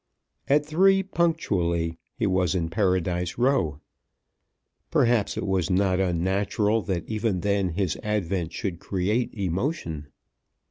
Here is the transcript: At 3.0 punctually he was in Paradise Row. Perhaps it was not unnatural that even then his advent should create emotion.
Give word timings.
At 0.47 0.65
3.0 0.65 1.11
punctually 1.11 1.99
he 2.15 2.25
was 2.25 2.55
in 2.55 2.69
Paradise 2.69 3.37
Row. 3.37 3.81
Perhaps 4.89 5.37
it 5.37 5.45
was 5.45 5.69
not 5.69 5.99
unnatural 5.99 6.81
that 6.85 7.07
even 7.07 7.41
then 7.41 7.69
his 7.73 7.99
advent 8.01 8.51
should 8.51 8.79
create 8.79 9.31
emotion. 9.35 10.07